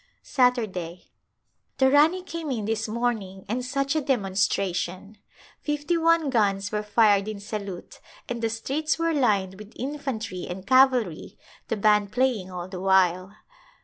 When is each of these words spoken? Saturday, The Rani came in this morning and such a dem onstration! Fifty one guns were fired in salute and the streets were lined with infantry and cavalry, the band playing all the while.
Saturday, 0.23 1.11
The 1.77 1.91
Rani 1.91 2.23
came 2.23 2.49
in 2.49 2.65
this 2.65 2.87
morning 2.87 3.45
and 3.47 3.63
such 3.63 3.95
a 3.95 4.01
dem 4.01 4.23
onstration! 4.23 5.17
Fifty 5.61 5.95
one 5.95 6.31
guns 6.31 6.71
were 6.71 6.81
fired 6.81 7.27
in 7.27 7.39
salute 7.39 7.99
and 8.27 8.41
the 8.41 8.49
streets 8.49 8.97
were 8.97 9.13
lined 9.13 9.59
with 9.59 9.73
infantry 9.75 10.47
and 10.49 10.65
cavalry, 10.65 11.37
the 11.67 11.77
band 11.77 12.11
playing 12.11 12.49
all 12.49 12.67
the 12.67 12.81
while. 12.81 13.35